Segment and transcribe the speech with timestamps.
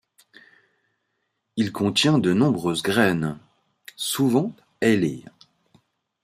[1.57, 3.37] Il contient de nombreuses graines,
[3.95, 5.25] souvent ailées.